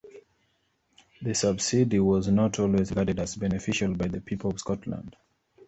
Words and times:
The 1.21 1.35
subsidy 1.35 1.99
was 1.99 2.27
not 2.27 2.57
always 2.57 2.89
regarded 2.89 3.19
as 3.19 3.35
beneficial 3.35 3.93
by 3.93 4.07
the 4.07 4.19
people 4.19 4.49
of 4.49 4.57
Scotland. 4.59 5.15